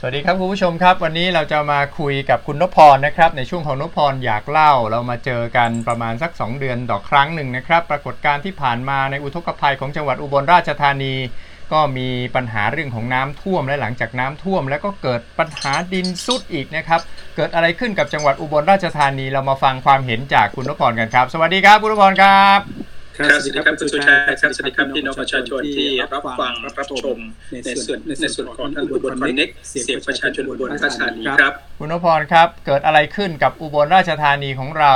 [0.00, 11.14] สวัสดีครับคุณผู้ชมครับ วันนี้เราจะมาคุยกับคุณนพพรนะครับ ในช่วงของนพพรอยากเล่า เรามาเจอกันประมาณสัก 2 เดือนต่อครั้งหนึ่งนะครับ ปรากฏการณ์ที่ผ่านมาในอุทกภัยของจังหวัดอุบลราชธานี
[11.72, 17.00] ก็มีปัญหาเรื่องของน้ำท่วมและหลังจากน้ำท่วม แล้วก็เกิดปัญหาดินซุดอีกนะครับ
[17.36, 27.16] เกิดอะไรขึ้นกับจังหวัดอุบลราชธานี เรามาฟังความเห็นจากคุณนพพรกันครับ สวัสดีครับคุณนพพรครับ ครับสวัสดีครับคุณสุชัยครับสวัสดีครับพี่น้องประชาชนที่รับฟังรับชม
[27.64, 34.94] ในส่วนในส่วนของท่านอุบลคอนเน็กเสียงประชาชนอุบลราชธานีครับคุณนพพรครับ เกิดอะไรขึ้นกับอุบลราชธานีของเรา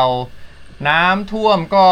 [0.88, 1.86] น้ำท่วมก็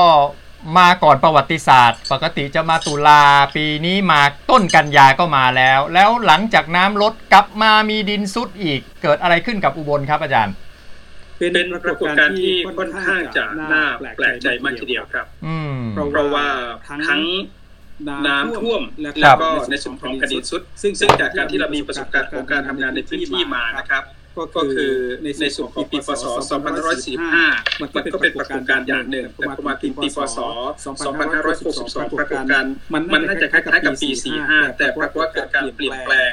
[0.79, 3.23] มาก่อนประวัติศาสตร์ ปกติจะมาตุลา
[3.57, 10.55] ปีนี้มาต้นกันยาก็มาแล้ว แล้วหลังจากน้ำลดกลับมามีดินซุดอีก เกิดอะไรขึ้นกับอุบลครับอาจารย์
[11.41, 13.85] เป็นปรากฏการณ์ที่ค่อนข้างจะน่า
[14.17, 16.47] แปลกใจมากทีเดียวครับอืมเพราะว่า
[17.09, 17.23] ทั้ง
[18.27, 24.05] น้ำท่วมครัแล้วบก็ในส่วนของแผ่นดินซุด ซึ่งซึ่งจากการที่เรามีประสบการณ์ของการทำงานในพื้นที่มานะครับ
[24.57, 24.95] ก็คือ
[25.25, 26.25] ในส่วนของปีพศ
[27.03, 30.39] 2545 มันก็เป็นปรากฏการณ์อย่างหนึ่ง แต่พอมาถึงปีพศ
[31.11, 32.73] 2562 ปรากฏการณ์
[33.13, 34.11] มันน่าจะคล้ายๆกับปี
[34.45, 36.33] 45 แต่ปรากฏว่าเกิดการเปลี่ยนแปลง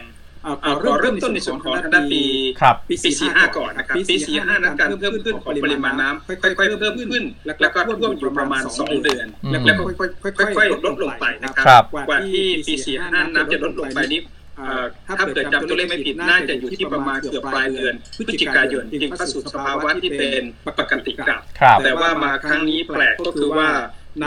[0.61, 2.23] เอาขอเริ่มต้นในส่วนของทางด้านปี
[2.61, 2.95] ครับปี
[3.27, 7.23] 45ก่อนนะครับปี45นั้นการเพิ่มขึ้นของปริมาณน้ำค่อยๆเพิ่มขึ้น
[7.61, 9.83] แล้วก็ท่วมอยู่ประมาณ2เดือนอืมแล้วก็
[10.23, 14.21] ค่อยๆลดลงไปนะคครัรับกว่าที่ปี45น้ำจะลดลงไปนี้
[14.57, 20.41] เอ่อถ้าเกิดจำตัวเลขไม่ผิดน่าจะอยู่ที่ประมาณเกือบปลายเดือนพฤศจิกายนจึงเข้าสู่สภาวะที่เป็น
[20.79, 23.69] ปกติครับครับ แต่ว่ามาครั้งนี้แปลกก็คือว่า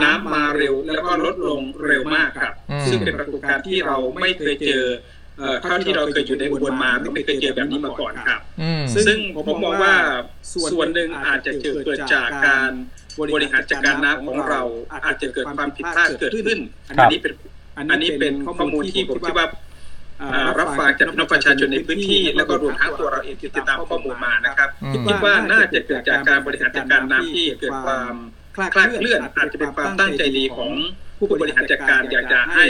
[0.03, 4.85] น้ำมาเร็วแล้วก็ลดลงเร็วมากครับอืมซึ่งเป็นปรากฏการณ์ที่เราไม่เคยเจอ
[5.39, 9.93] เอ่อเท่าที่เราเคยอยู่ในอุบลมาไม่เคยเจอแบบนี้มาก่อนครับอืมซึ่งผมมองว่า
[10.71, 12.71] ส่วนหนึ่งอาจจะเกิดจากการ
[13.33, 14.61] บริหารจัดการน้ำของเรา
[15.05, 16.59] อาจจะเกิดความผิดพลาดเกิดขึ้น
[16.97, 17.33] ครับอันนี้เป็น
[17.77, 19.47] อันนี้เป็นข้อมูลที่ผมคิดว่า
[20.19, 28.13] เอ่อรับฟังจากพี่น้องประชาชนในพื้นที่ แล้วก็รวมทั้งตัวเราเองที่ติดตามข้อมูลมานะครับอืมคิดว่าน่าจะเกิดจากการบริหารจัดการน้ำที่เกิดความ
[28.73, 30.71] คลาดเคลื่อนอาจจะเป็นความตั้งใจดีของ
[31.17, 32.67] ผู้บริหารจัดการอยากจะให้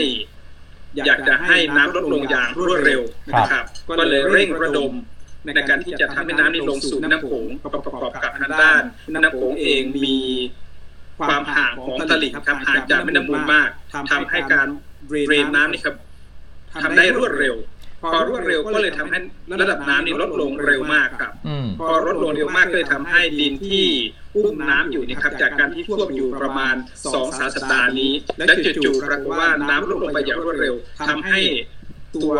[1.06, 3.64] อยากจะให้น้ำลดลงอย่างรวดเร็วนะครับ
[4.00, 4.92] ก็เลยเร่งระดม
[5.46, 7.72] ในการที่จะทำให้น้ำนี่ลงสู่แม่น้ำโขงประ
[8.02, 8.82] กอบกับทางด้าน
[9.12, 10.16] แม่น้ำโขงเองมี
[11.28, 13.70] ความห่างของตลิ่งครับห่างจากแม่น้ำมูลมาก
[14.12, 14.68] ทำให้การ
[15.08, 15.96] เดรนน้ำนี่ครับ
[16.84, 17.56] ทำได้รวดเร็ว
[18.02, 19.18] พอรวดเร็วก็เลยทำให้
[19.62, 23.88] ระดับน้ำนี่ลดลงเร็วมากครับอืมพอลดลงเร็วมากก็เลยทำให้ดินที่
[24.36, 30.76] อุ้มน้ำอยู่นะครับ จากการที่ท่วมอยู่ประมาณ2อสาสัปดาห์นี้ และจู่ๆปรากฏว่าน้ำลดลงไปอย่างรวดเร็ว
[31.10, 31.40] ทำให้
[32.16, 32.34] ตัว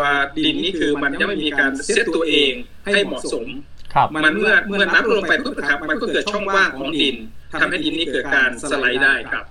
[0.44, 2.52] ดินนี่คือมันยังไม่มีการเซตตัวเอง
[2.84, 3.46] ให้เหมาะสม
[3.94, 7.16] ครับมันเมื่อเมื่อน้ำลดลงไปปุ๊บนะครับ มันก็เกิดช่องว่างของดิน
[7.60, 9.44] ทำให้ดินนี่เกิดการสไลด์ได้ครับ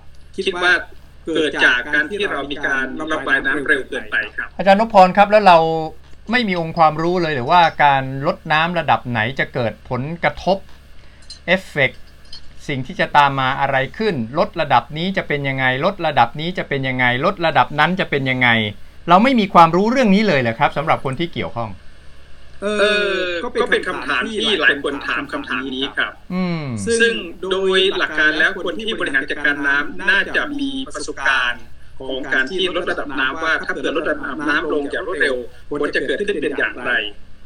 [0.46, 0.72] คิดว่า
[1.36, 5.58] เกิดจากการที่เรามีการระบายน้ำเร็วเกินไปครับ อาจารย์นพพรครับแล้วเรา
[6.30, 10.58] ไม่มีองค์ความรู้เลยหรือว่าการลดน้ำระดับไหนจะเกิดผลกระทบ
[11.46, 11.92] เอฟเฟก
[12.68, 18.48] สิ่งที่จะตามมาอะไรขึ้น ลดระดับนี้จะเป็นยังไง ลดระดับนี้จะเป็นยังไง ลดระดับนั้นจะเป็นยังไง
[19.08, 21.70] เราไม่มีความรู้เรื่องนี้เลยเหรอครับสำหรับคนที่เกี่ยวข้อง
[22.62, 22.66] เอ
[23.14, 23.22] อ
[23.60, 26.64] ก็เป็นคำถามที่หลายคนถามคำถามนี้ครับ อืม
[27.00, 27.14] ซึ่ง
[27.52, 31.62] โดยหลักการแล้วคนที่บริหารจัดการน้ำน่าจะมีประสบการณ์
[32.08, 35.36] ของการที่ลดระดับน้ำว่าถ้าเกิดลดระดับน้ำลงอย่างรวดเร็ว
[35.68, 36.92] ผลจะเกิดขึ้นเป็นอย่างไร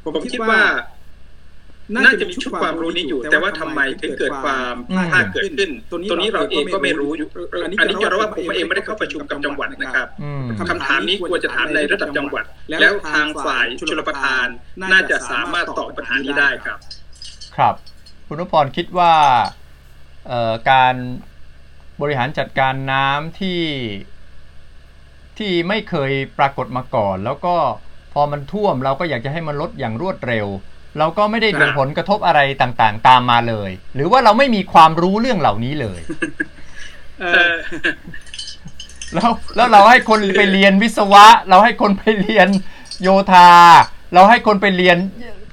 [0.05, 0.63] ผมคิดว่า
[2.05, 7.27] น่าจะมีชุดความรู้นี้อยู่ แต่ว่าทำไมถึงเกิดความผิดพลาดเกิดขึ้นตัวนี้เราเองก็ไม่รู้อยู่
[7.63, 12.45] อันนี้จะเราว่าผมเองไม่ได้เข้าประชุมกับจังหวัดนะครับอืมคำถามนี้ควรจะถามในระดับจังหวัด
[12.81, 14.47] แล้วทางฝ่ายชลประทาน
[14.93, 16.79] น่าจะสามารถตอบปัญหานี้ได้ครับ
[17.57, 17.75] ครับ
[18.27, 19.15] คุณนพพรคิดว่า
[20.29, 20.95] เอ่อการ
[22.01, 23.61] บริหารจัดการน้ำที่
[25.39, 27.57] ที่ไม่เคยปรากฏมาก่อน แล้วก็
[28.13, 30.47] พอมันท่วมเราก็อยากจะให้มันลดอย่างรวดเร็ว
[30.99, 36.01] เราก็ไม่ได้ครัมีบผลกระทบอะไรต่างๆ ตามมาเลย หรือว่าเราไม่มีความรู้เรื่องเหล่านี้เลย
[37.21, 37.55] เออ
[39.15, 42.49] แล้วแล้วเราให้คนไปเรียนวิศวะ เราให้คนไปเรียน
[43.03, 43.51] โยธา
[44.15, 44.99] เราให้คนไปเรียน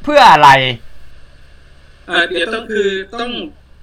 [0.03, 0.49] เพื่ออะไร
[2.07, 3.31] เอ่อเดี๋ยวต้องคือต้อง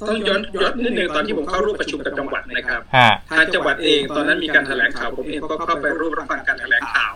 [0.08, 7.14] ต้องย้อนย้อนนิดนึงตอนที่ผมเข้าร่วมประชุมกับจังหวัดนะครับฮะ ทางจังหวัดเองตอนนั้นมีการแถลงข่าวผมเองก็เข้าไปร่วมรับฟังการแถลงข่าว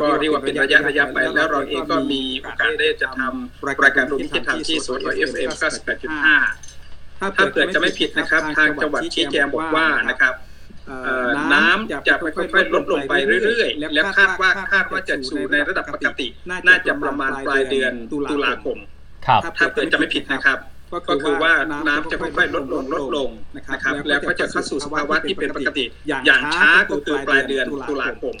[0.00, 5.50] ก็เรียกว่าเป็นระยะระยะไปแล้วเราเองก็มีโอกาสได้จะทำรายการรวมที่ทำที่สวทเอฟเอ็ม
[6.66, 10.34] 98.5ถ้าเกิดจะไม่ผิดนะครับ ทางจังหวัดชี้แจงบอกว่านะครับ
[10.86, 13.12] เอ่อน้ำจะค่อยๆลดลงไป
[13.44, 16.26] เรื่อยๆ แล้วคาดว่าคาดว่าจะสู่ในระดับปกติ
[16.66, 17.92] น่าจะประมาณปลายเดือน
[18.30, 18.78] ตุลาคม
[19.26, 20.58] ครับ ถ้าเกิดจะไม่ผิดนะครับ
[21.08, 21.52] ก็คือว่า
[21.88, 28.34] น้ำจะค่อยๆลดลงลดลงนะครับแล้วก็จะเข้าสู่สภาวะที่เป็นปกติ อย่างช้าก็คือปลายเดือนตุลาคม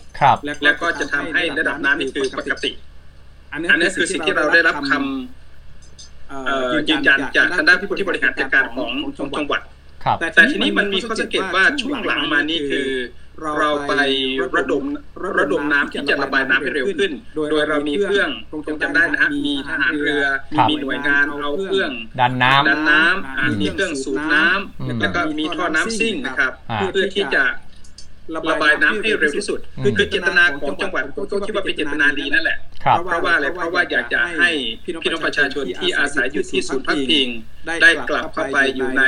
[0.64, 2.70] แล้วก็จะทำให้ระดับน้ำนี่คือปกติ
[3.52, 9.62] อันนี้คือสิ่งที่เราได้รับคำยืนยันจากทางด้านผู้ที่บริหารจัดการของจังหวัด
[10.20, 12.88] แต่ทีนี้มันมีข้อสังเกตว่าช่วงหลังมานี่คือ
[13.60, 13.92] เราไป
[14.56, 14.84] ระดม
[15.38, 17.12] ระดมน้ำที่จะระบายน้ำให้เร็วขึ้น
[17.50, 18.28] โดยเรามีเครื่อง
[18.66, 20.24] คงจำได้นะฮะมีทหารเรือ
[20.68, 21.90] มีหน่วยงานเอาเครื่อง
[22.20, 27.42] ดันน้ำดันน้ำมีเครื่องสูบน้ำแล้วก็มีท่อน้ำซิ่งนะครับ เพื่อที่จะ
[28.36, 29.58] ระบายน้ำให้เร็วที่สุด
[29.96, 32.58] คือเจตนาของจังหวัดก็คิดว่าเป็นเจตนาดีนั่นแหละ
[33.06, 34.50] เพราะว่าอะไรเพราะว่าอยากจะให้
[34.84, 37.28] พี่น้องประชาชนที่อาศัยอยู่ที่ศูนย์พักพิง
[37.82, 39.02] ได้กลับเข้าไปอยู่ใน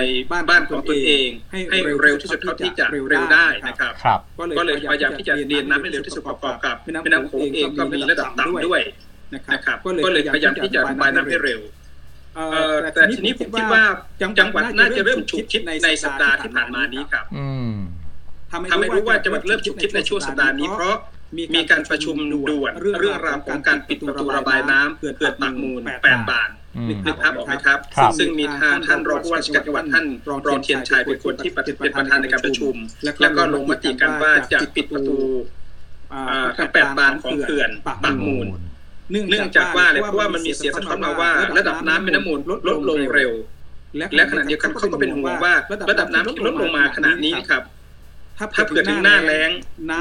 [0.50, 1.28] บ้านของตนเอง
[1.70, 3.92] ให้เร็วที่สุดเท่าที่จะเร็วได้นะครับ
[4.58, 8.82] ก็เลยพยายามที่จะเรียนน้ำให้เร็วที่สุดประกอบกับแม่น้ำโขงเองก็มีระดับต่ำด้วย
[9.34, 11.60] นะครับ ก็เลยพยายามที่จะระบายน้ำให้เร็ว
[12.94, 13.82] แต่ทีนี้ผมคิดว่า
[14.38, 17.24] จังหวัดน่าจะเริ่มฉุกคิดในสัปดาห์ที่ผ่านมานี้ครับ
[18.52, 20.96] ทำให้รู้ว่าจะเริ่มฉุกคิดในช่วงสัปดาห์นี้เพราะ
[21.54, 22.16] มีการประชุม
[22.50, 26.50] ด่วนเรื่องราวของการปิดประตูระบายน้ำเกิดปากมูลแปดบาท
[26.88, 27.78] นึกภาพออกไหมครับ
[28.18, 30.04] ซึ่งมีทางท่านรองผู้ว่าราชการจังหวัดท่าน
[30.46, 32.74] รองเทียนชายเป็นคนที่เป็นประธานในการประชุม
[33.04, 35.18] แล้วก็ลงมติกันว่าจะปิดประตู
[36.74, 37.70] แปดบานของเขื่อน
[38.04, 38.46] ปากมูล
[39.30, 42.38] เนื่องจากว่าอะไเพราะว่ามันมีเสียงสะท้อนมาว่า ระดับน้ำแม่น้ำมูล
[42.68, 43.32] ลดลงเร็ว
[44.16, 45.54] และขณะเดียวกันเขาก็เป็นห่วงว่า
[45.90, 47.62] ระดับน้ำที่ลดลงมาขณะนี้ครับ
[48.56, 49.50] ถ้าเกิดถึงหน้าแล้ง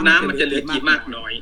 [0.08, 1.34] น้ำมันจะเหลือกี่มากน้อย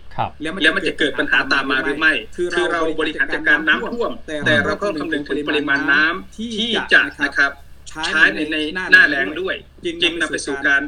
[0.63, 4.11] แล้วมันจะเกิดปัญหาตามมาหรือไม่ คือเราบริหารจัดการน้ำท่วม
[4.45, 7.51] แต่เราก็คำนึงถึงปริมาณน้ำที่จะนะครับ
[7.89, 8.57] ใช้ในใน
[8.91, 9.55] หน้าแล้งด้วย
[10.01, 10.81] จึงนำไปสู่การ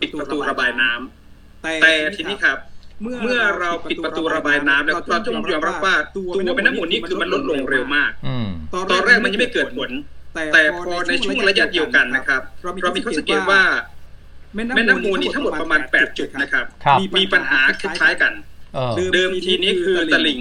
[0.00, 2.58] ปิดประตูระบายน้ำ แต่ทีนี้ครับ
[3.22, 8.10] เมื่อเราปิดประตูระบายน้ำแล้วเราต้องยอมรับว่าตัวแม่น้ำมูลนี้คือมันลดลงเร็วมาก
[8.90, 9.90] ตอนแรกมันยังไม่เกิดผล
[10.52, 12.42] แต่พอในช่วงระยะเดียวกันนะครับ
[12.82, 13.62] เรามีข้อสังเกตว่า
[14.56, 16.64] แม่น้ำมูลนี้ทั้งหมดประมาณ 8 จุดนะครับ
[17.18, 18.32] มีปัญหาคล้ายๆกัน
[19.14, 20.40] เดิมทีนี้คือตลิ่ง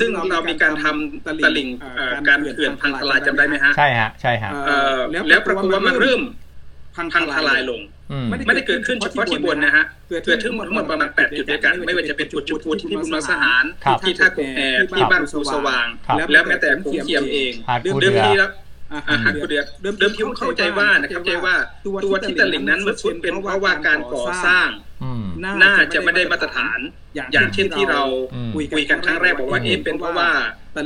[0.00, 1.68] ซึ่งเรามีการทำตลิ่ง
[2.28, 4.50] การเขื่อนพังทลายจำได้ไหมฮะ ใช่ฮะใช่ฮะ
[5.28, 6.20] แล้วปรากฏว่ามันเริ่ม
[6.96, 7.80] พังทลายลง
[8.28, 9.84] ไม่ได้เกิดขึ้นเฉพาะที่บนนะฮะ
[10.26, 13.64] เกิดขึ้นทั้งหมดประมาณ 8 จุดด้วยกัน ไม่ว่าจะเป็นจุดจุดพูที่พิบุญมาสหาร
[14.02, 14.60] ที่ท่ากุแก
[14.96, 15.86] ที่บ้านสูสว่าง
[16.32, 17.52] แล้วแม้แต่โขงเทียมเอง
[17.82, 18.50] เดิมทีแล้ว
[19.42, 21.54] คุณเดียเดิมเดิมเข้าใจว่านะครับใจว่า
[22.04, 24.68] ตัวที่ตะลิ่งนั้นมันสุดเป็นเพราะว่าการก่อสร้าง
[25.62, 26.78] น่าจะไม่ได้มาตรฐาน
[27.32, 28.02] อย่างเช่นที่เรา
[28.74, 30.30] คุยกันครั้งแรกบอกว่าเอ๊ะเป็นเพราะว่า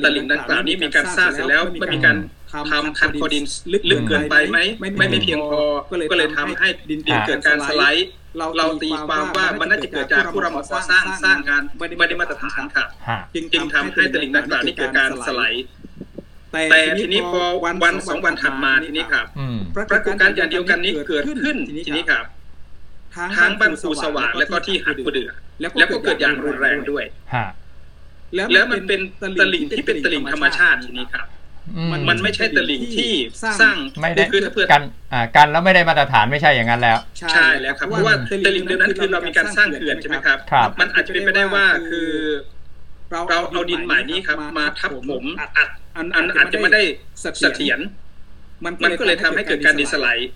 [0.05, 2.17] ตะลิ่งดังกล่าวนี้มีการสร้างเสร็จแล้วไม่มีการ
[2.73, 3.45] ทำคันคอดิน
[3.91, 5.61] ลึกเกินไปไหมไม่ไม่เพียงพอ
[6.11, 8.09] ก็เลยทำให้ดินเกิดการสไลด์
[8.57, 12.85] เราตีความว่ามันน่าจะเกิดจากผู้รับเหมาสร้างสร้างงานไม่ได้มาตรฐานค่ะ
[13.35, 15.65] จึงจึงทำให้ตลิ่งดังกล่าวนี้เกิดการสไลด์
[16.71, 17.43] แต่ทีนี้พอ
[17.85, 19.27] วันสองวันถัดมาทีนี้ครับ
[19.91, 21.57] ปรากฏการณ์อย่างเดียวกันนี้เกิดขึ้น
[21.87, 22.25] ทีนี้ครับ
[23.39, 25.31] ทั้งบ้านปูสว่างและก็ที่หักปูเดือ
[25.61, 27.05] แล้วก็เกิดอย่างรุนแรงด้วย
[28.53, 29.01] แล้วมันเป็น
[29.41, 31.27] ตลิ่งที่เป็นตลิ่งธรรมชาติทีนี้ครับ
[32.09, 33.13] มันไม่ใช่ตลิ่งที่
[33.61, 34.83] สร้างไม่ได้คือเพื่อกัน
[35.13, 36.99] อ่ากันแล้วไม่ได้มาตรฐานไม่ใช่อย่างนั้นแล้ว
[37.33, 38.15] ใช่แล้วครับเพราะว่า
[38.47, 40.39] ตลิ่งเดียนั้นคือเรามีการสร้างเขื่อนใช่ไหมครับ
[40.81, 42.11] มันอาจจะเป็นไปได้ว่าคือ
[43.13, 43.21] เรา
[43.53, 46.83] เอาดินใหม่นี้ครับ มาทับผมอัดอันอาจจะไม่ได้
[47.41, 47.79] เสถียร
[48.65, 50.31] มันก็เลยทำให้เกิดการดิสไลด์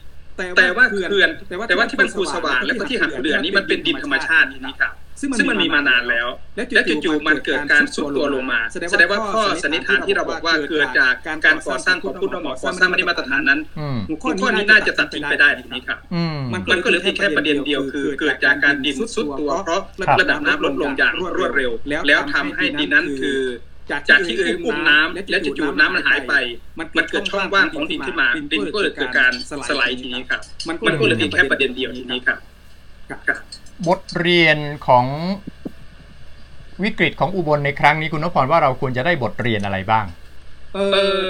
[0.56, 4.94] แต่ว่าเขื่อนแต่ว่าที่มันคูสว่างและที่หันเดือนนี้มันเป็นดินธรรมชาตินี่ครับ
[5.38, 6.28] ซึ่งมันมีมานานแล้ว
[6.74, 11.12] และจู่ๆมันเกิดการสุดตัวลงมา แสดงว่าข้อสันนิษฐานที่เราบอกว่าเกิดจาก
[11.46, 13.60] การก่อสร้างของผู้รับเหมอก่อสร้างม่ไมาตรฐานนั้น
[14.22, 15.98] ข้อนี้น่าจะตัดทิ้งไปได้ทีนี้ครับ
[16.52, 19.80] มันก็เหลือเพียงแค่ประเด็นเดียวคือ เกิดจากการดินสุดตัวเพราะ
[20.20, 21.70] ระดับน้ำลดลงอย่างรวดเร็ว
[22.08, 23.40] แล้วทำให้ดินนั้นคือ
[24.10, 26.32] จากที่เคยอุ้มน้ำ แล้วจะอยู่น้ำมันหายไป
[26.78, 29.32] มันเกิดช่องว่างของดินขึ้นมาดินก็เลยเกิดการ
[29.68, 32.38] สไลด์ทีนี้ครับมันก็เลยเป็นแค่ประเด็นเดียวทีนี้ครับ
[33.86, 35.06] บทเรียนของ
[36.82, 40.06] วิกฤตของอุบลในครั้งนี้คุณนพพรว่าเราควรจะได้บทเรียนอะไรบ้าง
[40.74, 40.78] เอ
[41.22, 41.28] อ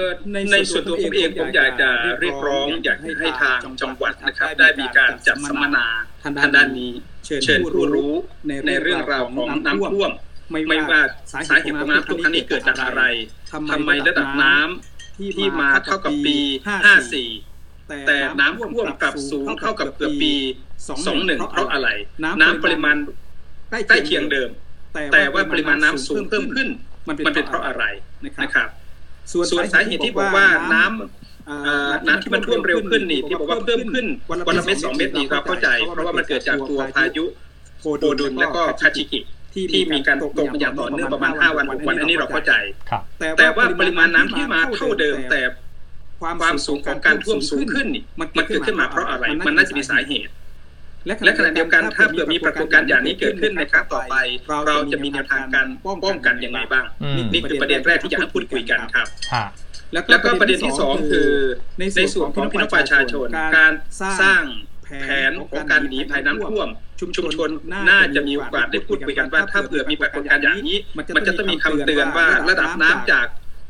[0.51, 1.89] ในส่วนตัวผมเองผมอยากจะ
[2.19, 5.85] เรียกร้องอยากให้ทางจังหวัดนะครับ ได้มีการจัดสัมมนา
[6.23, 6.91] ทางด้านนี้
[7.25, 8.13] เชิญผู้รู้
[8.67, 10.11] ในเรื่องราวของน้ำท่วม
[10.51, 11.01] ไม่ว่า
[11.49, 13.03] สาเหตุของน้ำท่วมครั้งนี้เกิดจากอะไร
[13.71, 16.37] ทำไมระดับน้ำที่มาเท่ากับปี
[17.19, 20.33] 54 แต่น้ำท่วมกับสูงเท่ากับเกือบปี
[20.93, 21.89] 21 เพราะอะไร
[22.41, 22.95] น้ำปริมาณ
[23.87, 24.49] ใกล้เคียงเดิม
[25.13, 26.67] แต่ว่าปริมาณน้ำสูงเพิ่มขึ้น
[27.07, 27.83] มันเป็นเพราะอะไร
[28.41, 28.69] นะครับ
[29.31, 34.05] ส่วนสาเหตุที่บอกว่าน้ำน้ำที่มันท่วมเร็วขึ้นนี่ที่บอกว่าเพิ่มขึ้น
[34.47, 37.25] วันละเมตรสองเมตรนี่ครับเข้าใจ เพราะว่ามันเกิดจากตัวพายุ
[37.79, 37.83] โพ
[38.19, 39.19] ดุลและก็คาชิกิ
[39.53, 42.53] ที่มีการตกอย่างต่อเนื่องประมาณห้าวันหกวันอันนี้เราเข้าใจ
[43.37, 45.41] แต่ว่าปริมาณน้ำที่มาเท่าเดิมแต่
[46.21, 47.87] ความสูงของการท่วมสูงขึ้น
[48.19, 50.31] มันเกิดขึ้นมาเพราะอะไร มันน่าจะมีสาเหตุ
[51.05, 54.15] และขณะเดียวกันถ้าเกิดมีปรากฏการณ์อย่างนี้เกิดขึ้นในครั้งต่อไป
[54.67, 55.67] เราจะมีแนวทางการ
[56.05, 56.85] ป้องกันอย่างไรบ้าง
[57.33, 59.07] นี่คือประเด็นแรกที่อยากพูดคุยกันครับ
[59.93, 61.29] แล้วก็ประเด็นที่สองคือ
[61.79, 63.27] ในส่วนของพี่น้องประชาชน
[63.57, 63.73] การ
[64.21, 64.43] สร้าง
[65.03, 66.67] แผนของการหนีภัยน้ำท่วม
[67.01, 67.49] ชุมชน
[67.89, 70.77] น่าจะมีโอกาสได้พูดคุยกันว่าถ้าเผื่อมีปรากฏการณ์อย่างนี้
[71.15, 73.27] มันจะต้องมีคำเตือนว่าระดับน้ำจาก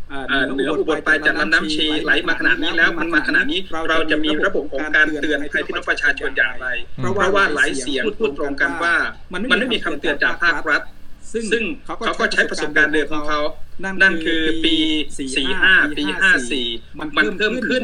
[0.09, 3.59] เอ่อเอ่อเหนืออุบลไปจากลำน้ำชีไหลมาขนาดนี้แล้วมันมาขนาดนี้
[3.89, 6.67] เราจะมีระบบของการเตือนภัยพี่น้องประชาชนอย่างไร
[6.99, 8.95] อืมเพราะว่าหลายเสียงพูดตรงกันว่า
[9.33, 10.81] มันไม่มีคำเตือนจากภาครัฐ
[11.51, 13.39] ซึ่งเขาก็ใช้ประสบการณ์เดิมของเขา
[14.01, 14.75] นั่นคือปี
[15.37, 16.05] 45ปี
[16.71, 17.83] 54มันเพิ่มขึ้น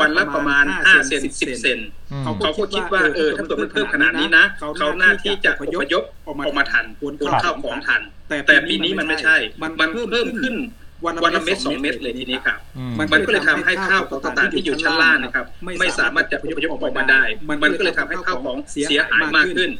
[0.00, 1.78] วันละประมาณ5เซน10เซน
[2.12, 4.44] อืมเขาก็คิดว่าเออถ้าเกิดมันเพิ่มขนาดนี้นะ
[4.78, 5.62] เขาหน้าที่จะอพ
[5.92, 8.00] ยพออกมาทันขนเข้าของทัน
[8.46, 9.36] แต่ปีนี้มันไม่ใช่
[9.80, 10.56] มันเพิ่มขึ้น
[11.04, 15.44] วันละเม็ดสองเม็ดเลยทีนี้ครับอืมมันก็เลยทำให้ข้าวของต่างๆที่อยู่ชั้นล่างนะครับ
[15.80, 17.22] ไม่สามารถจะอพยพออกมาได้
[17.62, 19.70] มันก็เลยทำให้ข้าวของเสียหายมากขึ้น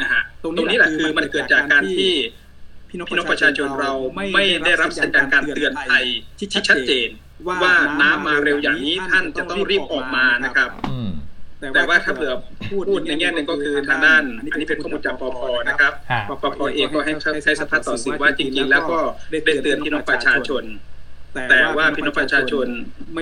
[0.00, 2.12] นะฮะตรงนี้แหละคือมันเกิดจากการที่
[2.92, 3.92] พี่น้องประชาชนเรา
[4.34, 6.04] ไม่ได้รับสัญญาณการเตือนภัย
[6.38, 7.08] ที่ชัดเจน
[7.62, 11.10] ว่าน้ำมาเร็วอย่างนี้ท่านจะต้องรีบออกมานะครับอืม
[11.74, 12.32] แต่ว่าถ้าเผื่อ
[12.88, 17.12] พูดในแง่หนึ่งก็คือทางด้าน อันนี้เป็นข้อมูลจากปพนะครับฮะปปเองก็ให้
[17.44, 18.98] ใช้สภาพต่อสื่อว่าจริงๆ แล้วก็
[19.30, 20.62] ได้เตือนพี่น้องประชาชน
[21.50, 22.66] แต่ว่าพี่น้องประชาชน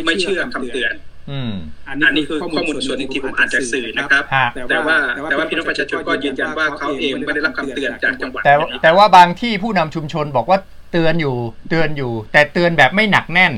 [0.07, 0.95] ไม่เชื่อคำเตือน
[1.31, 1.53] อืม
[1.89, 4.97] อันนี้คือข้อมูลส่วนหนึ่งที่ผมอ่านจากสื่อนะครับฮะแต่ว่า
[5.31, 10.59] แต่ว่าพี่น้องประชาชนก็ยืนยันว่าเขาเองไม่ได้รับคำเตือนจากจังหวัดแต่แต่ว่าบางที่ผู้นำชุมชนบอกว่า
[10.93, 11.35] เตือนอยู่
[11.71, 13.53] เตือนอยู่ แต่เตือนแบบไม่หนักแน่น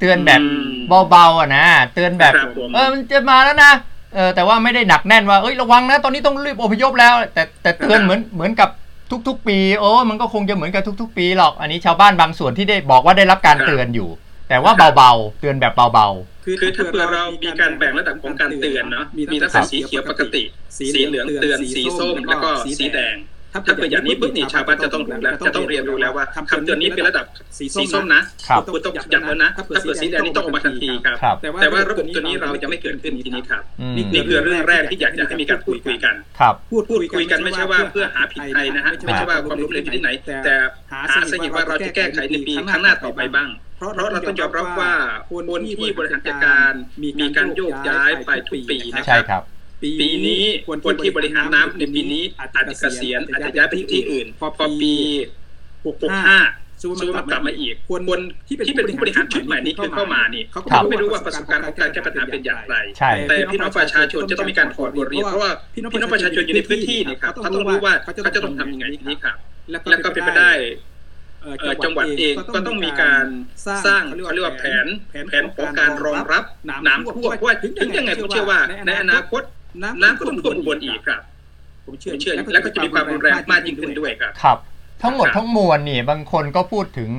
[0.00, 0.40] เตือนแบบ
[1.10, 1.64] เบาๆอะนะ
[1.94, 3.72] เตือนแบบครับผมเออมันจะมาแล้วนะ
[4.14, 8.68] เออแต่ว่าไม่ได้หนักแน่นว่าเอ้ยระวังนะตอนนี้ต้องรีบอพยพแล้ว แต่แต่เตือนเหมือนเหมือนกับ
[9.28, 14.08] ทุก ๆ ปี โอ้มันก็คงจะเหมือนกับทุก ๆ ปีหรอก อันนี้ชาวบ้านบางส่วนที่ได้บอกว่าได้รับการเตือนอยู่
[14.48, 16.08] แต่ว่าเบาๆ เตือนแบบเบา
[16.44, 20.42] คือถ้าเผื่อเรามีการแบ่งระดับของการเตือนเนาะมีตั้งแต่สีเขียวปกติ
[20.78, 23.16] สีเหลืองเตือนสีส้มแล้วก็สีแดง
[23.54, 27.24] ถ้าเผื่ออย่างนี้ปุ๊บนี่ชาวบ้านจะต้องรู้แล้วจะต้องเรียนรู้แล้วว่าคำเตือนนี้เป็นระดับ
[27.58, 40.10] สีส้มนะครับคุณต้องย้ำแล้วนะ ถ้าเผื่อสีแดงนี่ต้องออกมาทันทีครับครับ แต่ว่าระบบตัวนี้เราจะไม่เกิดขึ้นทีนี้ครับๆอืมนี่คือเรื่องแรกที่อยากจะให้มีการพูดคุยกันครับพูดพูดคุยกันไม่ใช่ว่าเพื่อหาผิดใครนะฮะไม่ใช่ว่าความล้มเหลวอยู่ที่ไหน
[40.44, 40.54] แต่
[40.92, 44.92] หาสาเหตุว่าเราจะแก้ไขในปีข้างหน้าต่อไปบ้างเพราะเราต้องยอมรับว่า
[45.28, 45.42] คน
[45.78, 46.72] ที่บริหารจัดการ
[47.20, 49.42] มีการโยกย้ายไปทุกปีนะคใช่รับครับ
[50.00, 50.44] ปีนี้
[50.86, 54.48] คนที่บริหารน้ำในปีนี้อาจจะเกษียณอาจจะย้ายไปที่อื่น พอ
[54.80, 54.94] ปี
[55.84, 69.36] 65ซูมันกลับมาอีกคนที่เป็นผู้บริหารชุดใหม่นี้คือเข้ามานี่เขาก็ครับไม่รู้ว่าประสบการณ์ของการแก้ปัญหาเป็นอย่างไรใช่แต่พี่น้องประชาชนจะต้องมีการถอดบทเรียนเพราะว่าพี่น้องประชาชนอยู่ในพื้นที่นี่ครับเขาต้องรู้ว่าเขาจะต้องทำยังไงทีนี้ครับ
[69.70, 70.52] แล้วก็เป็นไปได้
[71.42, 73.24] เอ่อเอ่อจังหวัดเองก็ต้องมีการ
[73.86, 74.86] สร้างเขาเรียกว่าแผน
[75.28, 76.44] แผนของการรองรับ
[76.86, 79.42] น้ำท่วมเพราะว่าถึงยังไงผมเชื่อว่าในอนาคต
[79.82, 81.20] น้ำก็ต้องท่วมอุบลอีกครับ
[81.84, 84.58] ผมเชื่ผอมเชื่อแล้วก็จะมีความรุนแรงมากยิ่งขึ้นด้วยครับ ครับ
[85.02, 87.10] ทั้งหมดทั้งมวลนี่บางคนก็พูดถึง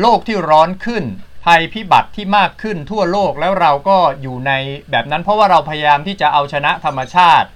[0.00, 1.04] โลกที่ร้อนขึ้น
[1.44, 4.52] ภัยพิบัติที่มากขึ้นทั่วโลกแล้วเราก็อยู่ใน
[4.90, 7.48] แบบนั้น เพราะว่าเราพยายามที่จะเอาชนะธรรมชาติ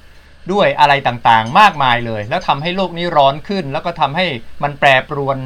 [0.52, 4.26] ด้วยอะไรต่างๆ มากมายเลย แล้วทำให้โลกนี้ร้อนขึ้น แล้วก็ทำให้
[4.62, 5.36] มันแปรปรวน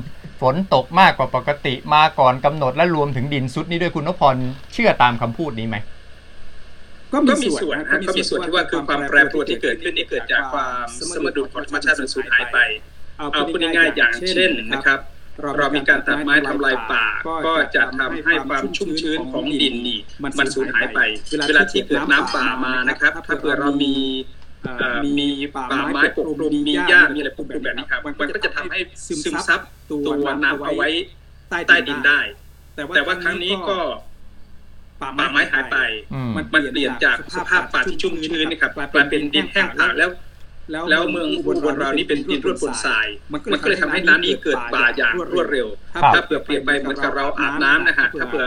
[0.40, 4.36] ฝนตกมากกว่าปกติมาก่อนกำหนดและรวมถึงดินซุดนี้ด้วยคุณนพพร
[4.72, 5.76] เชื่อตามคำพูดนี้ไหม
[7.12, 12.58] ก็ก็มีมีส่ส่ววนนนะนะก็มีส่วนที่ว่าคือความแปรปรวนที่เกิดขึ้นนี่เกิดจากความสมดุลของธรรมชาติมันสูญหายไป
[13.16, 14.98] เอาพูดง่ายๆอย่างเช่นนะครับ
[15.58, 17.04] เรามีการตัดไม้ทำลายป่า
[17.46, 20.00] ก็จะทำให้ความชุ่มชื้นของดินนี่
[20.38, 20.98] มันสูญหายไป
[21.48, 23.94] เวลาที่เกิดน้ำป่ามานะครับ ถ้าเผื่อเรามี
[24.78, 29.60] เอ่อมีป่าไม้ปกคลุมมีหญ้ามีอะไรปกคลุมแบบนี้ครับมันก็จะทำให้ซึมซับ
[29.90, 30.88] ตัวน้ำเอาไว้
[31.66, 32.20] ใต้ดินได้
[32.76, 33.78] แต่ว่าครั้งนี้ก็
[35.00, 35.76] ป่าไม้หายไป
[36.14, 40.10] อืมมันเปลี่ยนจากสภาพป่าที่ชุ่มชื้นนะครับกลายเป็นดินแห้งผากแล้ว
[40.72, 48.46] แล้วเมืองอุบลเรานี่เป็นดินร่วนปนทราย มันก็เลยทำให้น้ำนี้เกิดป่าอย่างรวดเร็วครับถ้าเปรียบเปรียบไปเหมือนกับเราอาบน้ำนะฮะถ้าเผื่อ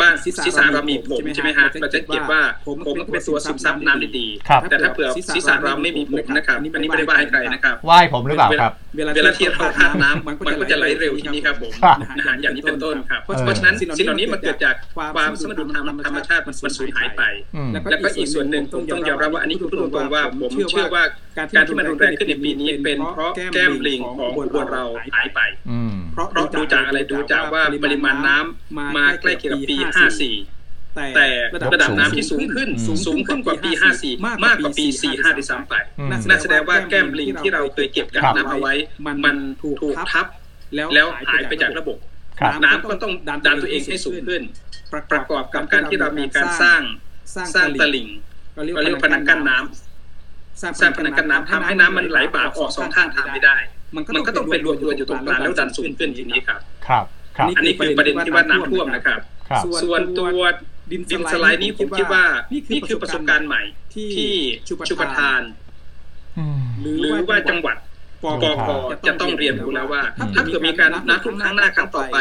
[0.00, 17.22] บ้านศีรษะเรามีผมใช่ไหมฮะเราจะเก็บว่าผมมันเป็นตัวซึมซับน้ำได้ดีครับแต่ถ้าเผื่อศีรษะเราไม่มีผมนะครับอันนี้ไม่ได้ว่าให้ใครนะครับไหว้ผมหรือเปล่าครับ เวลาที่เราทานน้ำมันก็จะไหลเร็วทีนี้ครับผมครับนะฮะอย่างนี้เป็นต้นครับเออเพราะฉะนั้นสิ่งเหล่านี้มันเกิดจากความสมดุลทางธรรมชาติมันสูญหายไป
[17.56, 21.02] อืมแล้วก็อีกส่วนหนึ่งผมต้องยอมรับว่าอันนี้คือพูดตรงๆว่าผมเชื่อว่า
[21.54, 25.40] การที่มันรุนแรงขึ้นในปีนี้เป็นเพราะแก้มลิงของอุบลเราหายไป
[25.70, 29.76] อืมเพราะดูจากอะไรดูจากว่าปริมาณน้ำมาใกล้เคียงกับปี
[30.44, 33.70] 54 แต่ระดับน้ำที่สูงขึ้นอืมสูงขึ้นกว่าปี
[34.02, 38.74] 54 มากกว่าปี 45ด้วยซ้ำไปอืมนั่นแสดงว่าแก้มลิงที่เราเคยเก็บกักน้ำเอาไว้
[39.24, 40.26] มันถูกทับ
[40.94, 41.96] แล้วหายไปจากระบบ
[42.40, 44.42] ครับน้ำก็ต้องดันตัวเองให้สูงขึ้น
[45.12, 46.80] ประกอบกับการที่เรามีการสร้าง
[47.54, 48.08] สร้างตลิ่ง
[48.56, 53.56] ก็เรียกก็เรียกว่าพนังกั้นน้ำสร้างพนังกันน้ำทำให้น้ำมันไหลบ่าออกสองข้างทางไม่ได้
[53.96, 57.04] มันก็ต้องไปรวมตัวอยู่ตรงกลางแล้วดันสูงขึ้นทีนี้ครับครับ
[57.36, 60.28] ครับ อันนี้คือประเด็นที่ว่าน้ำท่วมนะครับครับ ส่วนตัว
[60.90, 62.24] ดินสไลด์นี้ผมคิดว่า
[62.72, 63.62] นี่คือประสบการณ์ใหม่
[63.94, 64.32] ที่
[64.68, 65.40] ชุประทาน
[66.38, 66.60] อืม
[67.00, 67.76] หรือว่าจังหวัด
[68.24, 68.70] ปกค
[69.06, 70.02] จะต้องเรียนรู้แล้วว่า
[70.34, 72.18] ถ้าเกิดมีการน้ำท่วมครั้งหน้าครั้งต่อไป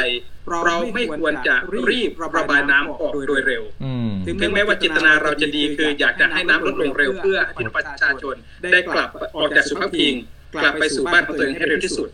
[0.65, 1.55] เราไม่ควรจะ
[1.89, 4.09] รีบระบายน้ำออกโดยเร็วอืม
[4.41, 8.35] ถึงแม้ว่าจิตนาเราจะดีคืออยากจะให้น้ำลดลงเร็วเพื่อให้พี่น้องประชาชน
[8.71, 10.13] ได้กลับออกจากสุขภาพพิง
[10.61, 12.09] กลับไปสู่บ้านของตัวเองให้เร็วที่สุด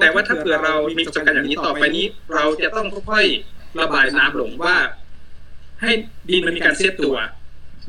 [0.00, 4.76] แต่ว่าถ้าเผื่อเรามีประสบการณ์อย่างนี้ต่อไปนี้ เราจะต้องค่อยๆระบายน้ำลงว่า
[5.82, 5.90] ให้
[6.28, 7.16] ดินมันมีการเซตตัว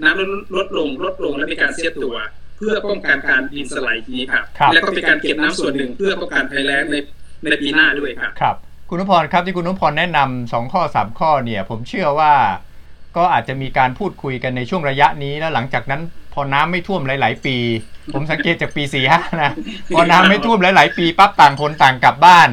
[0.03, 2.15] น้ำลดลดลงลดลงและมีการเซตตัว
[2.59, 6.95] เพื่อป้องกันการดินสไลด์นี้ครับครับแล้วก็มีการเก็บน้ำส่วนหนึ่ง เพื่อป้องกันภัยแล้งใน
[7.43, 8.55] ในปีหน้าด้วยครับครับ
[8.89, 12.33] คุณนุพรครับที่คุณนุพรแนะนำสองข้อสามข้อเนี่ย ผมเชื่อว่า
[13.17, 16.01] ก็อาจจะมีการพูดคุยกันในช่วงระยะนี้แล้วหลังจากนั้น
[16.33, 17.57] พอน้ำไม่ท่วมหลาย ๆ ปี
[18.13, 19.51] ผมสังเกตจากปีสี่ห้านะ
[19.95, 22.49] พอน้ำไม่ท่วมหลาย ๆ ปีปั๊บต่างคนต่างกลับบ้าน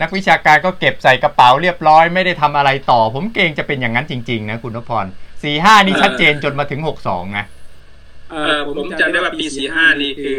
[0.00, 5.06] นักวิชาการก็เก็บใส่กระเป๋าเรียบร้อยไม่ได้ทำอะไรต่อ ผมเกรงจะเป็นอย่างนั้นจริง ๆ นะคุณนุพร
[5.42, 7.46] สี่ห้านี่ชัดเจนจนมาถึงหกสองนะ
[8.30, 10.38] เอ่อผมจำได้ว่าปีสี่ห้านี่คือ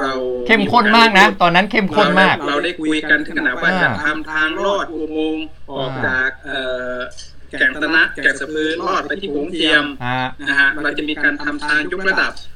[0.00, 0.12] เรา
[0.46, 6.60] เข้มข้นมากนะ ตอนนั้นเข้มข้นมาก เราได้คุยกันถึงขนาดว่าอ่าจะทำทางลอดอุโมงค์ออกจากเอ่
[6.94, 6.98] อ
[7.58, 12.51] แก่งตะนะแก่งสะพือลอดไปที่โขงเทียมฮะนะฮะเราจะมีการทำทางยกระดับอ่า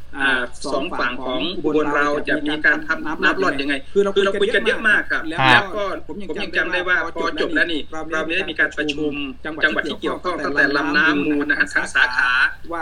[0.74, 7.80] สองฝั่งของอุบลเราจะมีการทำน้ำลอดยังไง คือเราคุยกันเยอะมากครับแล้วก็ผมยังจำได้ว่าพอจบแล้วนี่
[8.12, 9.12] เราได้มีการประชุม
[9.64, 12.30] จังหวัดที่เกี่ยวข้องตั้งแต่ลำน้ำมูลนะฮะทั้งสาขา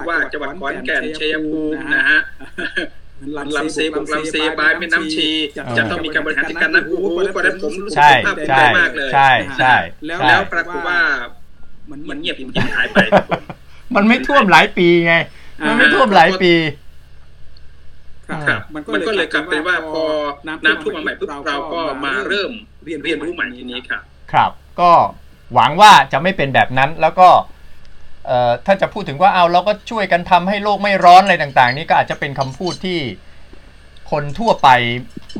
[0.08, 2.18] ว่าจังหวัดขอนแก่นชัยภูมินะฮะ
[3.56, 5.28] ลำเซบุกลำเซบายแม่น้ำชี
[5.76, 9.74] จะต้องมีการบริหารจัดการน้ำโอ้โหเพราะฉะนั้นผมรู้สึกใช่ภาพภูมิใช่ใจมากเลยใช่ใช่
[10.06, 10.98] แล้วใช่แล้วปรากฏว่า
[12.08, 13.42] มันเงียบมันหายไปครับผม
[13.96, 15.14] มันไม่ท่วมหลายปีไง
[15.68, 16.52] มันไม่ท่วมหลายปี
[18.48, 20.02] ครับมันก็เลยกลายเป็นว่าพอ
[20.46, 22.50] น้ำท่วมมาใหม่ปุ๊บเราก็มาเริ่ม
[22.84, 24.02] เรียนรู้ใหม่ทีนี้ครับ
[24.32, 24.50] ครับ
[24.80, 24.90] ก็
[25.54, 27.28] หวังว่าจะไม่เป็นแบบนั้นแล้วก็
[28.26, 33.00] เอ่อถ้าจะพูดถึงว่าเอาเราก็ช่วยกันทำให้โลกไม่ร้อนอะไรต่าง ๆ นี่ก็อาจจะเป็นคำพูดที่
[34.10, 34.68] คนทั่วไป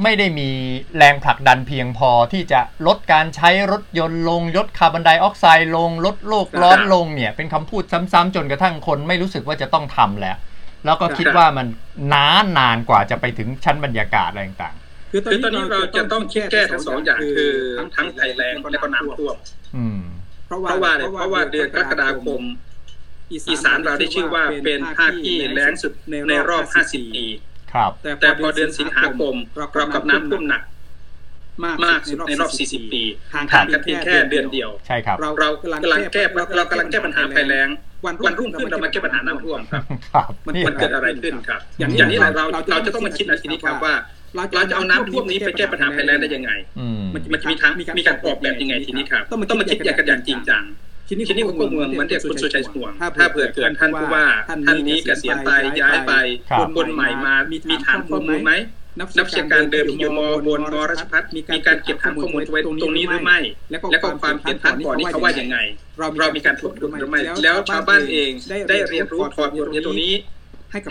[0.03, 0.49] ไม่ได้มี
[0.97, 10.37] แรงผลักดันเพียงพอที่จะลดการใช้รถยนต์ลงลดคาร์บอนไดออกไซด์ลงลดโลกร้อนลงเนี่ย เป็นคำพูดซ้ำๆจนกระทั่งคนไม่รู้สึกว่าจะต้องทำแล้ว
[10.85, 11.66] แล้วก็คิดว่ามัน
[12.12, 14.75] นานนานกว่าจะไปถึงชั้นบรรยากาศอะไรต่าง
[15.11, 17.53] คือตอนนี้เราจะต้องคิดแก้ทั้งสองอย่างคือ
[17.97, 20.01] ทั้งภัยแล้งและก็น้ำท่วมๆอืม
[20.47, 22.42] เพราะว่าเนี่ยเพราะว่าเดือนกรกฎาคม
[23.33, 25.92] อีสานเราได้ชื่อว่าเป็นภาคที่แล้งสุด
[26.29, 27.27] ในรอบ 50 ปี
[27.73, 29.35] ครับ แต่พอเดือนสิงหาคม
[29.75, 30.62] เรากับน้ำท่วมหนัก
[31.85, 33.03] มากสุดในรอบ 40 ปี
[33.35, 36.23] ห่างกันเพียงแค่เดือนเดียว ใช่ครับ เราเรากำลังแก้
[36.57, 37.68] เรากำลังแก้ปัญหาภัยแล้ง
[38.07, 43.95] วันรุ่งขึ้นเรามาแก้ปัญหาน้ำท่วมครับครับมันนี่มันเกิดอะไรขึ้นครับอย่างนี้เราเราเราจะต้องมาคิดในทีนี้ครับว่า
[44.55, 50.64] เราจะเอาน้ำท่วมนี้ไปแก้ปัญหาภัยแล้งได้ยังไงอืมมันมันจะมีทางมีการออกแบบยังไงทีนี้ครับต้องมาคิดอย่างกันอย่างจริงจัง
[51.09, 56.12] ทีนี้ผมก็เมืองเหมือนเด็กคุณสุชัยห่วง ถ้าเผื่อเกิดท่านผู้ว่าท่านนี้เกษียณไปย้ายไป
[56.51, 58.53] ครับคนใหม่มามีฐานข้อมูลไหม
[58.98, 63.38] นักวิชาการเดิมที่อยู่มบนมราชพัฒมีการเก็บฐานข้อมูลไว้ตรงนี้หรือไม่
[63.70, 65.57] แล้วก็ความเห็นท่านก่อนนี้เขาว่ายังไง
[66.18, 68.30] เรามีการทบทวนหรือไม่แล้วชาวบ้านเอง
[68.68, 70.14] ได้เรียนรู้ถอดบทเรียนตรงนี้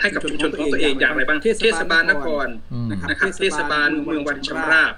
[0.02, 3.08] ให้กับชุมชนของตัวเองอย่างไรบ้างเทศบาลนครอืมนะครับ
[3.40, 4.94] เทศบาลเมืองวันชำราบ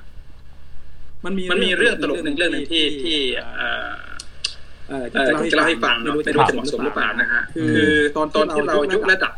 [1.24, 1.32] มัน
[1.64, 3.92] มีเรื่องตลกหนึ่งเรื่องหนึ่งที่ที่เอ่อ
[4.88, 7.42] เอ่อเอ่อที่จะเล่าให้ฟังเนาะไม่รู้จะเหมาะสมหรือเปล่านะฮะ
[7.74, 9.32] คือตอนตอนที่เรายกระดับ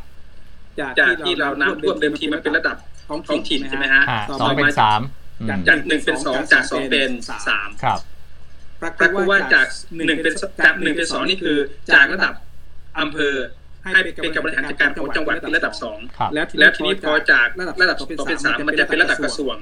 [1.00, 2.76] จากที่เราน้ำท่วมเดิมทีมันเป็นระดับ
[3.08, 5.00] ท้องถิ่นใช่ไหมฮะอ่าสองเป็นสาม
[5.40, 7.10] อืมจากหนึ่งเป็นสองจากสองเป็น
[7.48, 7.98] สามครับ
[8.80, 9.66] ปรากฏว่าจาก
[10.06, 11.56] หนึ่งเป็นจากหนึ่งเป็นสองนี่คือ
[11.94, 12.32] จากระดับ
[13.00, 13.34] อำเภอ
[13.82, 17.46] ให้เป็นการบริหารจัดการของจังหวัดเป็นระดับสองครับแล้วทีนี้พอจาก
[17.80, 19.56] ระดับสองเป็นสามมันจะเป็นระดับกระทรวง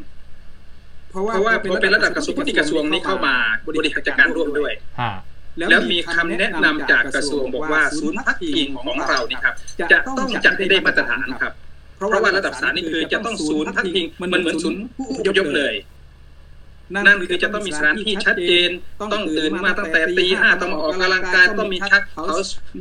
[1.11, 3.35] เพราะว่าพอเป็นระดับกระทรวงที่กระทรวงนี้เข้ามา
[3.67, 5.13] บริหารจัดการร่วมด้วยฮะ
[5.59, 9.55] แล้วมีคำแนะนำจากกระทรวงบอกว่าศูนย์พักพิงของเรานี่ครับ
[9.93, 11.53] จะต้องจัดให้ได้มาตรฐานครับ
[11.97, 15.75] เพราะว่าระดับสามนี่คือจะต้องศูนย์พักพิงมันเหมือนศูนย์ผู้อพยพเลย
[16.95, 18.71] นั่นคือจะต้องมีสถานที่ชัดเจน
[19.13, 22.25] ต้องตื่นมาตั้งแต่ตีห้าต้องมาออกกำลังกายต้องมีชักเขา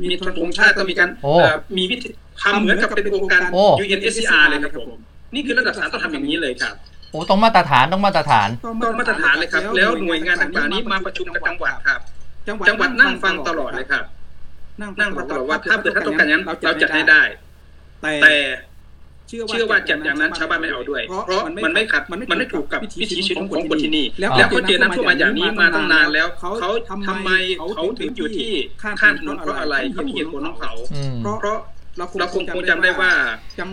[0.02, 2.08] มีธงชาติต้องมีการโอ้เอ่อมีวิธี
[2.42, 4.88] ทำเหมือนกับเป็นโครงการโอ้ UNSCR เลยครับผม
[5.34, 6.74] นี่คือระดับสามต้องทำอย่างนี้เลยครับ
[7.10, 12.00] โอ้ต้องมาตรฐานต้องมาตรฐานต้องมาตรฐานเลยครับ แล้วหน่วยงานต่างๆนี้มาประชุมกับจังหวัดครับ
[12.48, 14.04] จังหวัดนั่งฟังตลอดเลยครับ
[14.80, 17.22] นั่งฟังตลอดว่าถ้าเกิดท่านต้องการอย่างนั้นเราจัดให้ได้
[18.22, 18.34] แต่
[19.28, 26.26] เชื่อว่าจัดอย่างนั้นชาวบ้านไม่เอาด้วย เพราะมันไม่ขัดมันไม่ถูกกับวิถีชีวิตของคนที่นี่ แล้วเขาเจอน้ำท่วมมาอย่างนี้มาตั้งนานแล้ว
[26.60, 26.70] เขา
[27.08, 27.30] ทำไม
[27.74, 31.58] เขาถึงอยู่ที่ข้างถนนเพราะอะไรเขามีเหตุผลของเขาอืมเพราะ
[31.98, 33.12] เราคงคงจำได้ว่า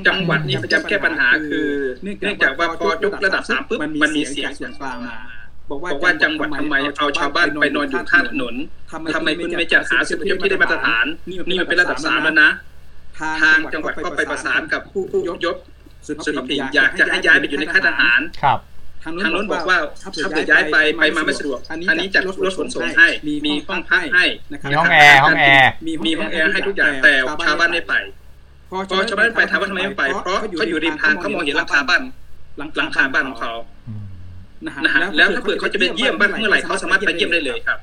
[0.08, 1.68] จังหวัดนี้พยายามแก้ปัญหาคือ
[2.04, 5.18] เนื่องจากว่าพอยกระดับสามปุ๊บมันมีเสียงส่วนกลางมา
[5.70, 8.56] บอกว่าจังหวัดทำไมเอาชาวบ้านไปนอนอยู่ข้างถนน
[9.14, 12.50] ทำไมคุณไม่จัดหาศูนย์อพยพที่ได้มาตรฐานนี่มันเป็นระดับสามแล้วนะ
[13.42, 15.58] ทางจังหวัดก็ไปประสานกับผู้ผู้ยพ
[16.08, 18.60] สุดสุดพิอยากจะให้ย้ายไปอยู่ในค่ายทหารครับ
[19.04, 23.08] ทางโน้นบอกว่าถ้าเกิดย้ายไปไปมาไม่สะดวกอันนี้จัดรถขนส่งให้
[23.46, 24.26] มีห้องพักให้
[24.70, 25.70] มีห้องแอร์ห้องแอร์
[26.06, 27.14] มีห้องแอร์ให้ทุกอย่างแต่
[27.46, 27.94] ชาวบ้านไม่ไป
[28.70, 28.78] พอ
[29.10, 32.02] ชาวบ้านไม่ไปถามว่าทำไมไม่ไป เพราะเขาอยู่ริมทางเขามองเห็นหลังคาบ้าน
[32.78, 33.54] หลังคาบ้านของเขา
[33.88, 34.04] อืม
[34.66, 34.82] นะฮะ
[35.18, 37.80] แล้วถ้าเกิดเขาจะไปเยี่ยมบ้านเมื่อไหร่เขาสามารถไปเยี่ยมได้เลยครับ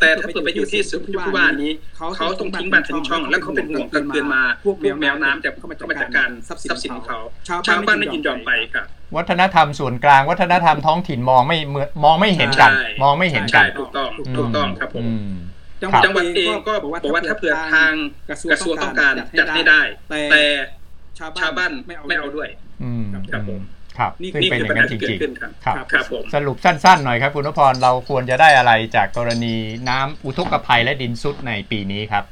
[0.00, 1.72] แต่ถ้าเกิดไปอยู่ที่สุผู้ว่านี้
[2.16, 7.18] เขาต้องทิ้งบ้านทิ้งช่อง แล้วเขาเป็นห่วงกลางคืนมาพวกแมวน้ำจะเข้ามาจัดการทรัพย์สินของเขา
[7.66, 15.32] ชาวบ้านไม่ยินยอมไปครับวัฒนธรรมส่วนกลาง วัฒนธรรมท้องถิ่นมองไม่เหมือนมองไม่เห็นกันใช่มองไม่เห็นกัใช่นถูกต้องถูกต้องครับผมอืม
[15.82, 17.92] จังหครัวัดบจังหวัดเองก็บอกว่าถ้าเผื่อทาง
[18.28, 19.80] กระทรวงต้องการจัดให้ได้
[20.30, 20.42] แต่
[21.18, 22.48] ชาวบ้านไม่เอาด้วย
[22.82, 23.60] อืมครับผม
[23.98, 29.54] ครับนี่ซึ่งนี่เป็นคืออย่างปัญนั้หานจที่เกิริดงขึ้นครับๆครับครับผมสรุปสั้นๆหน่อยครับคุณนพพรเราควรจะได้อะไรจากกรณี
[29.88, 32.24] น้ำอุทกภัยและดินซุดในปีนี้ครับ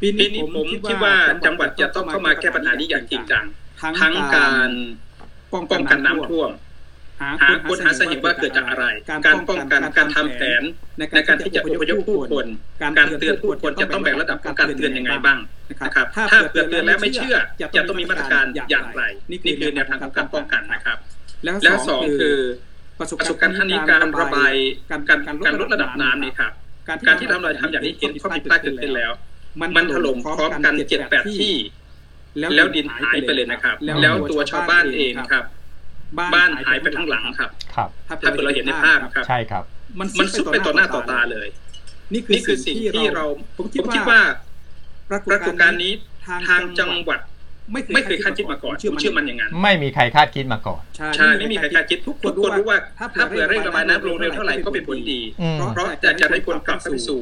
[0.00, 3.44] ปีปีนี้นี้ผผมมคิคิดดว่าว่าจัจังงหหวัวัดดจะจะต้ต้อองงเข้าเข้ามามาแก้แก้ปัปัญญหาหานี้นี้อย่อาย่างงจจริริงงจัจัง
[3.90, 4.70] งทั้งการ
[5.52, 6.50] ป้องกันน้ำท่วม
[7.20, 7.28] หา
[7.68, 8.84] ค้นหาสาเหตุว่าเกิดจากอะไร
[9.26, 10.62] การป้องกันการทำแผน
[10.98, 12.46] ในการที่จะอพยพผู้คน
[12.98, 15.38] การเตือนผู้คนจะต้องแบ่งระดับของการเตือนยังไงบ้าง
[15.84, 17.36] นะครับถ้าเกิดเตือนแล้วไม่เชื่อ
[17.76, 20.98] จะต้องมีมาตรการอย่างไร นี่คือแนวทางของการป้องกันนะครับ
[21.44, 22.38] แล้วสองคือ
[22.98, 24.54] ประสบประสบกาการรณ์ณ์ท่าท่านนนี้นี้กาการรระระบาบายย
[24.90, 26.52] การการการการลลดดระระดัดับบน้ำน้ำนี่นี่คครัรับบ
[26.88, 29.12] การการที่ที่ทำทำลาลายยทำทำอย่อาย่างงนี้นี้เห็เห็นนภาภาพพเกิเกิดดขึ้ขึ้นนแล้แล้วว
[29.60, 31.54] มัมันนถถล่ล่มมพพร้ร้ออมมกักันนเจ็เจ็ดดแปแปดดที่ที่
[32.38, 35.44] แล้วแล้วดินหายไปเลยนะครับ แล้วตัวชาวบ้านเองครับ
[36.18, 39.64] บ้าบ้านนหาหายยไปไปทั้ทั้งงหหลัลังงคครัรับบครับ ถ้าถ้าเกิเกิดดเราเราเห็เห็นนในในภาภาพพครับครับ ใช่ครับ
[39.98, 41.48] มันมันซุดไปต่อหน้าต่อตาเลย
[42.12, 43.24] นี่คือนี่คือสิ่สิ่งงที่ที่เรา
[45.08, 45.92] เราผมปรากฏการณ์นี้
[46.24, 47.20] ทาทางงจัจังงหหวัวัดด
[47.72, 57.20] ไม่เคไม่ยเคยคาคาดดคิคิดดมามาก่ก่ออนนเชื่อมันเชื่อมันอย่างนั้นไม่มีใครคาดคิดมาก่อนใช่ใช่ไม่มีใครคาดคิดทุกคนรู้ว่า ถ้าเผื่อเร่งระบายน้ำลงเร็วเท่าไหร่ก็เป็นผลดีอืมเพราะจะจะได้คนกลับเข้าไปสู่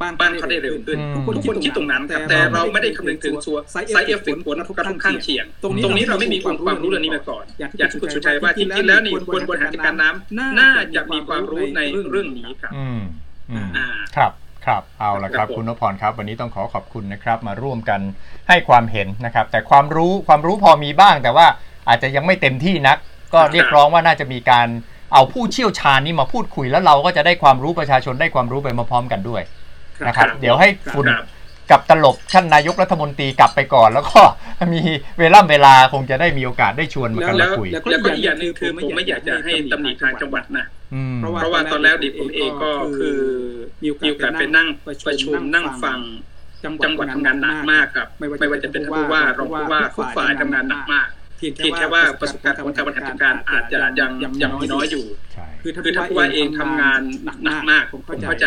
[0.00, 11.80] บ้านบ้านเขาได้เร็วขึ้นอืมทุกคนคิดตรงนั้นครับแต่เราไม่ได้คำนึงถึงส่วนไซเอฟเฟกต์ผลกระทบข้างเคียง ตรงนี้เราไม่มีความรู้เรื่องนี้มาก่อน อย่างที่คุณสุชัยว่าจริงๆแล้วนี่คนบริหารจัดการน้ำน่าจะมีความรู้ใน
[12.10, 13.00] เรื่องนี้ครับอืม
[13.50, 14.32] อืมอ่าครับ
[14.66, 18.00] ครับเอาละครับครับผมคุณนพพรครับ วันนี้ต้องขอขอบคุณนะครับ มาร่วมกัน
[18.48, 21.46] ให้ความเห็นนะครับ แต่ความรู้ความรู้พอมีบ้าง แต่ว่า
[21.88, 22.98] อาจจะยังไม่เต็มที่นัก
[23.34, 24.68] ก็เรียกร้องว่าน่าจะมีการ
[25.12, 29.42] เอาผู้เชี่ยวชาญนี่มาพูดคุยแล้วเราก็จะได้ความรู้ประชาชนได้ความรู้ไปมาพร้อมกันด้วย
[30.06, 31.26] นะครับครับเดี๋ยวให้ฝุ่นครับ
[31.70, 34.20] กับตลบท่านนายกรัฐมนตรีกลับไปก่อน แล้วก็
[34.72, 34.80] มี
[35.20, 43.18] เวลาเวลาคงจะได้มีโอกาสได้ชวนมากันแล้มาวคุย แล้วก็อีกอย่างหนึ่งคือผมไม่อยากจะให้ตำหนิทางจังหวัดนะอืมเพราะว่าเพราะว่าตอนแรกดิผมเองก็คือ
[43.82, 44.68] มีโอกาสไปนั่ง
[45.06, 45.98] ประชุมนั่งฟัง
[46.84, 54.10] จังหวัดทำงานหนักมากครับ ไม่ว่าจะเป็นท่านผู้ว่ารองผู้ว่าทุกฝ่ายทำงานหนักมากเพียงเพียงแค่ว่าประสบการณ์ของการบริหารจัดการอาจจะยัง
[54.42, 55.04] ยังมีน้อยอยู่
[55.34, 57.00] ใช่ คือถ้าคือท่านผู้ว่าเองทำงาน
[57.44, 58.46] หนักมากผมผมเข้าเข้าใจใจ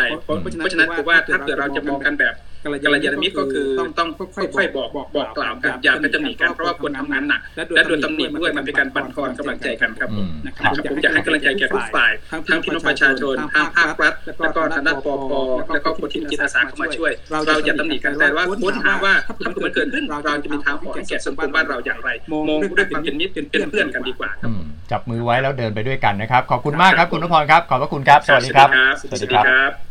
[0.62, 3.67] เพราะฉะนั้นคือว่าถ้าเกิดเราจะมองกันแบบ กัลยาณมิตรก็คือ
[4.00, 4.10] ต้อง
[4.56, 7.41] ค่อยๆบอกบอกกล่าวกันอย่าไปตำหนิกันเพราะว่าคนทำงานหนัก
[7.76, 15.34] และโดนตำหนิด้วยมันเป็นการบั่นทอนกำลังใจกันครับผมอืมนะครับผมอยากให้กำลังใจแก่ทุกฝ่ายทั้งพี่น้องประชาชนทั้งภาครัฐแล้วก็ทางด้านปป
[15.74, 17.12] แล้วก็คนที่มีจิตอาสาเข้ามาช่วย
[17.48, 22.10] เราอย่าตำหนิกันแต่ว่าค้นหาว่าถ้าเกิดมันเกิดขึ้นเราจะมีทางออกให้แก่สังคมบ้านเราอย่างไร
[22.48, 28.69] มองด้วยความเป็นมิตรเป็นเพื่อนกันดีกว่าครับอืมจับมือไว้แล้วเดินไปด้วยกันนะครับ ขอบคุณมากครับคุณนพพรครับ ขอบพระคุณครับ สวัสดีครับ
[29.02, 29.88] สวัสดีครับ